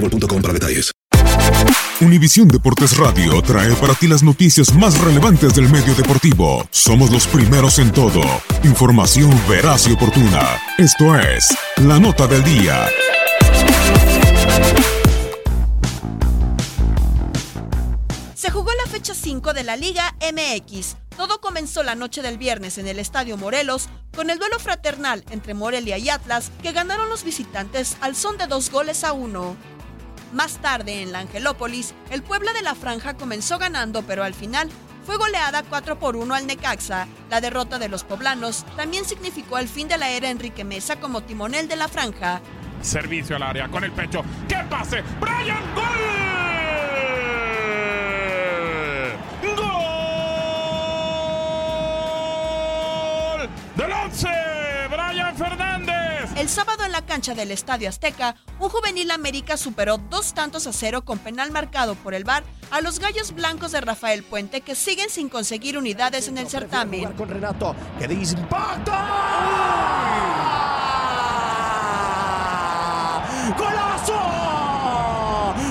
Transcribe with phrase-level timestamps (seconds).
[0.00, 0.92] boostmobile.com para detalles.
[2.00, 6.64] Univisión Deportes Radio trae para ti las noticias más relevantes del medio deportivo.
[6.70, 8.22] Somos los primeros en todo.
[8.62, 10.60] Información veraz y oportuna.
[10.78, 12.86] Esto es La Nota del Día.
[18.36, 20.96] Se jugó la fecha 5 de la Liga MX.
[21.16, 25.54] Todo comenzó la noche del viernes en el Estadio Morelos con el duelo fraternal entre
[25.54, 29.56] Morelia y Atlas que ganaron los visitantes al son de dos goles a uno.
[30.32, 34.68] Más tarde, en la Angelópolis, el Puebla de la Franja comenzó ganando, pero al final
[35.06, 37.08] fue goleada 4 por 1 al Necaxa.
[37.30, 41.22] La derrota de los poblanos también significó el fin de la era Enrique Mesa como
[41.22, 42.42] timonel de la Franja.
[42.82, 44.22] Servicio al área con el pecho.
[44.46, 45.02] ¡Qué pase!
[45.20, 45.74] ¡Brian!
[45.74, 46.17] ¡Gol!
[56.38, 60.72] El sábado en la cancha del Estadio Azteca, un juvenil América superó dos tantos a
[60.72, 64.76] cero con penal marcado por el VAR a los Gallos Blancos de Rafael Puente que
[64.76, 67.12] siguen sin conseguir unidades en el certamen.
[67.14, 68.06] Con Renato, que.
[68.06, 68.24] ¡Golazo!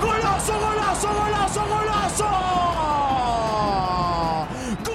[0.00, 2.28] ¡Golazo, golazo, golazo, golazo!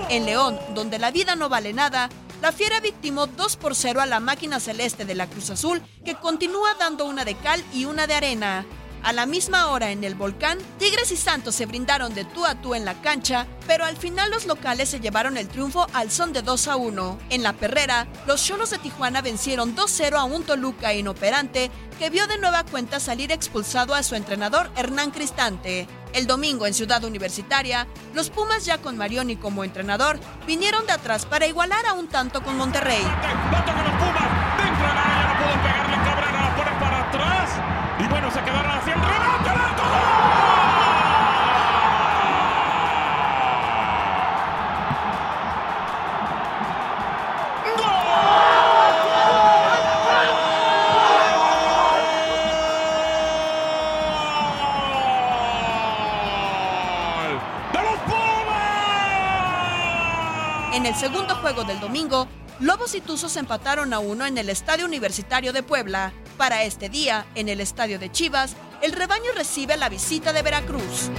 [0.10, 2.08] En León, donde la vida no vale nada,
[2.42, 6.16] la Fiera victimó 2 por 0 a la máquina celeste de la Cruz Azul, que
[6.16, 8.66] continúa dando una de cal y una de arena.
[9.04, 12.56] A la misma hora en el volcán, Tigres y Santos se brindaron de tú a
[12.56, 16.34] tú en la cancha, pero al final los locales se llevaron el triunfo al son
[16.34, 17.20] de 2 a 1.
[17.30, 22.28] En la perrera, los Cholos de Tijuana vencieron 2-0 a un Toluca inoperante que vio
[22.28, 25.88] de nueva cuenta salir expulsado a su entrenador Hernán Cristante.
[26.14, 31.26] El domingo en Ciudad Universitaria, los Pumas ya con Marioni como entrenador vinieron de atrás
[31.26, 33.04] para igualar a un tanto con Monterrey.
[33.04, 34.27] para
[38.28, 39.02] bueno, se quedaron hacia el
[60.74, 62.28] En el segundo juego del domingo,
[62.60, 66.12] Lobos y Tuzos empataron a uno en el Estadio Universitario de Puebla.
[66.38, 71.12] Para este día, en el Estadio de Chivas, el rebaño recibe la visita de Veracruz.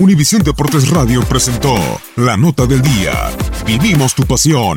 [0.00, 1.76] Univisión Deportes Radio presentó
[2.16, 3.30] la nota del día.
[3.64, 4.76] Vivimos tu pasión.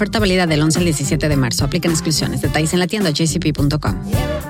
[0.00, 1.66] Oferta válida del 11 al 17 de marzo.
[1.66, 2.40] Aplican exclusiones.
[2.40, 4.49] Detalles en la tienda jcp.com.